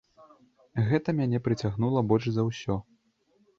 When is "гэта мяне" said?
0.87-1.43